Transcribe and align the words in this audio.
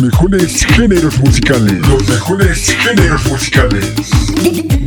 mejores 0.00 0.64
géneros 0.64 1.18
musicales. 1.18 1.86
Los 1.88 2.08
mejores 2.08 2.70
géneros 2.70 3.26
musicales. 3.26 4.77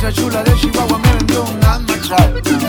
esa 0.00 0.10
chula 0.12 0.42
de 0.42 0.54
Chihuahua 0.54 0.98
me 0.98 1.12
vendió 1.12 1.44
un 1.44 1.62
Amazon. 1.62 2.59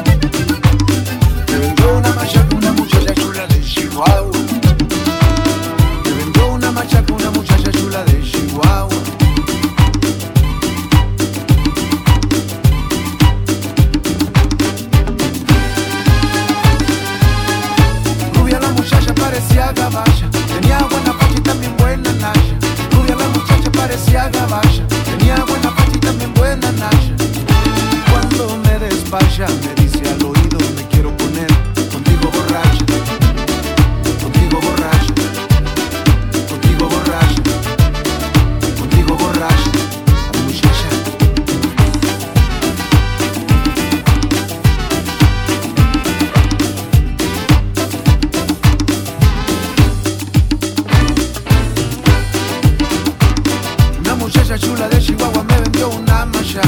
muchacha 54.51 54.67
chula 54.67 54.89
de 54.89 54.99
Chihuahua 54.99 55.43
me 55.45 55.61
vendió 55.61 55.87
una 55.87 56.25
malla. 56.25 56.61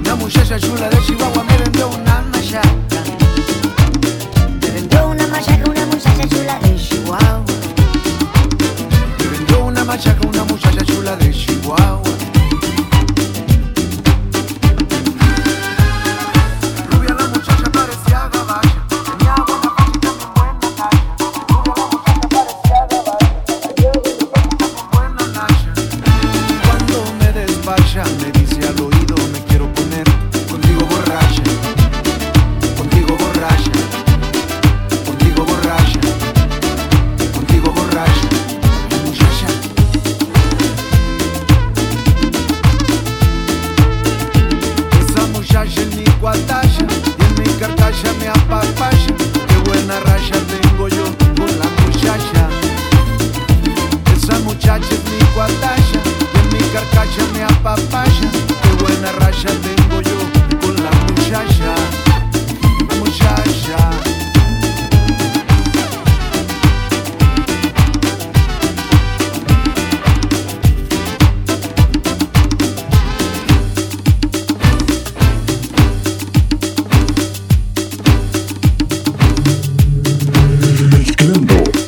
Una 0.00 0.16
muchacha 0.16 0.58
chula 0.58 0.88
de 0.88 0.96
Chihuahua. 0.96 1.03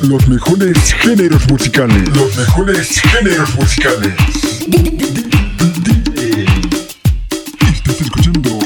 los 0.09 0.29
mejores 0.29 0.93
géneros 0.95 1.49
musicales. 1.49 2.09
Los 2.17 2.37
mejores 2.37 3.01
géneros 3.01 3.55
musicales. 3.57 4.15
Estás 7.73 8.01
escuchando 8.01 8.66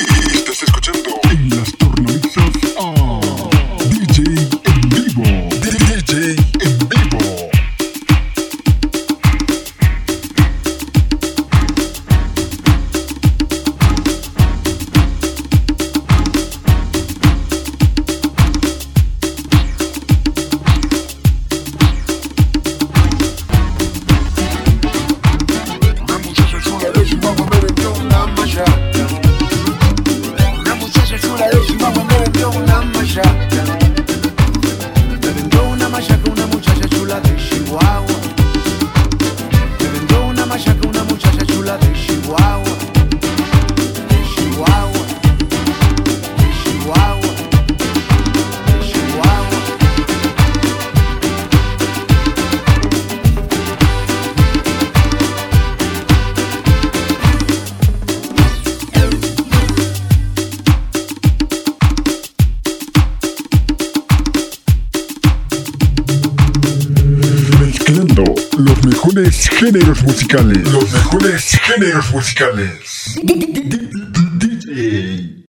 los 68.25 68.85
mejores 68.85 69.49
géneros 69.49 70.03
musicales. 70.03 70.71
Los 70.73 70.93
mejores 70.93 71.59
géneros 71.63 72.11
musicales. 72.13 73.19
DJ. 74.39 75.40